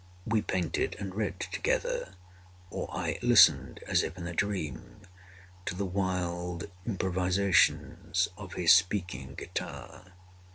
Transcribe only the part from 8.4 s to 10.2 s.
his speaking guitar.